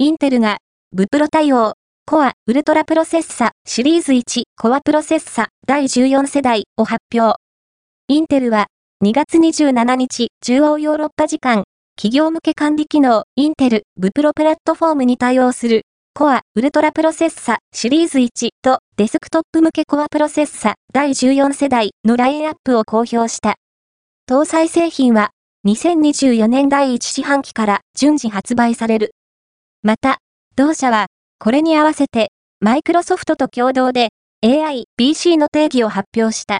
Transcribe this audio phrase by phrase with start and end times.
[0.00, 0.58] インテルが、
[0.92, 1.72] ブプロ対応、
[2.06, 6.66] コア、ウルトラプロセッサ、シリーズ1、コアプロセッサ、第14世代。
[6.76, 7.40] を発表。
[8.06, 8.68] インテルは、
[9.04, 11.64] 2月27日、中央ヨーロッパ時間、
[11.96, 15.82] 企業向け管理機能、インテル、ブプロプラットフォームに対応する、
[16.14, 21.90] コア、ウルトラプロセッサ、シリーズ1と、デスクトップ向けコアプロセッサ、第14世代。
[22.04, 23.56] のラインアップを公表した。
[24.30, 25.30] 搭載製品は、
[25.66, 29.10] 2024年第1四半期から順次発売される。
[29.82, 30.18] また、
[30.56, 31.06] 同社は、
[31.38, 34.08] これに合わせて、マイクロソフトと共同で
[34.44, 36.56] AI、BC の定義を発表した。